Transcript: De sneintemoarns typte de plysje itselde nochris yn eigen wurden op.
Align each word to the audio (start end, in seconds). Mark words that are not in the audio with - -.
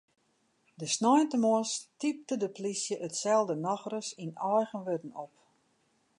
De 0.79 0.85
sneintemoarns 0.95 1.73
typte 1.99 2.35
de 2.41 2.49
plysje 2.57 2.95
itselde 3.07 3.55
nochris 3.65 4.09
yn 4.23 4.33
eigen 4.55 4.81
wurden 4.87 5.13
op. 5.25 5.31